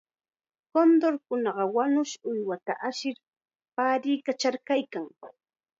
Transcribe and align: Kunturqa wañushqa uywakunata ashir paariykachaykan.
Kunturqa 0.71 1.63
wañushqa 1.75 2.25
uywakunata 2.31 2.73
ashir 2.89 3.15
paariykachaykan. 3.75 5.05